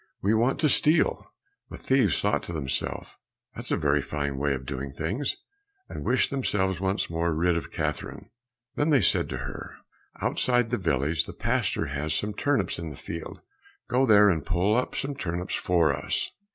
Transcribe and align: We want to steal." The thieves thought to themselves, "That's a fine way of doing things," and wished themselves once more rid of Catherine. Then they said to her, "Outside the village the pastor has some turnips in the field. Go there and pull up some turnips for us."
We 0.23 0.33
want 0.33 0.57
to 0.61 0.67
steal." 0.67 1.31
The 1.69 1.77
thieves 1.77 2.19
thought 2.23 2.41
to 2.49 2.53
themselves, 2.53 3.17
"That's 3.53 3.69
a 3.69 4.01
fine 4.01 4.39
way 4.39 4.55
of 4.55 4.65
doing 4.65 4.93
things," 4.93 5.37
and 5.87 6.03
wished 6.03 6.31
themselves 6.31 6.79
once 6.81 7.07
more 7.07 7.31
rid 7.35 7.55
of 7.55 7.69
Catherine. 7.71 8.31
Then 8.73 8.89
they 8.89 9.01
said 9.01 9.29
to 9.29 9.37
her, 9.37 9.75
"Outside 10.19 10.71
the 10.71 10.77
village 10.79 11.25
the 11.25 11.33
pastor 11.33 11.85
has 11.85 12.15
some 12.15 12.33
turnips 12.33 12.79
in 12.79 12.89
the 12.89 12.95
field. 12.95 13.41
Go 13.89 14.07
there 14.07 14.31
and 14.31 14.43
pull 14.43 14.75
up 14.75 14.95
some 14.95 15.13
turnips 15.13 15.53
for 15.53 15.93
us." 15.95 16.31